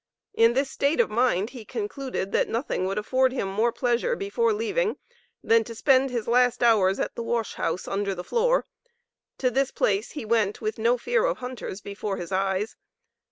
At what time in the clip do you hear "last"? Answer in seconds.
6.27-6.63